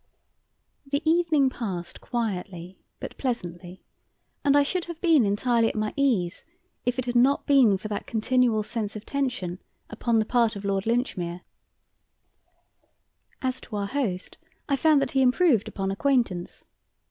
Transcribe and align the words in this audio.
The 0.83 1.07
evening 1.07 1.51
passed 1.51 2.01
quietly 2.01 2.79
but 2.99 3.15
pleasantly, 3.19 3.83
and 4.43 4.57
I 4.57 4.63
should 4.63 4.85
have 4.85 4.99
been 4.99 5.27
entirely 5.27 5.67
at 5.69 5.75
my 5.75 5.93
ease 5.95 6.43
if 6.87 6.97
it 6.97 7.05
had 7.05 7.13
not 7.15 7.45
been 7.45 7.77
for 7.77 7.87
that 7.89 8.07
continual 8.07 8.63
sense 8.63 8.95
of 8.95 9.05
tension 9.05 9.59
upon 9.91 10.17
the 10.17 10.25
part 10.25 10.55
of 10.55 10.65
Lord 10.65 10.87
Linchmere. 10.87 11.41
As 13.43 13.61
to 13.61 13.75
our 13.75 13.85
host, 13.85 14.39
I 14.67 14.75
found 14.75 15.03
that 15.03 15.11
he 15.11 15.21
improved 15.21 15.67
upon 15.67 15.91
acquaintance. 15.91 16.65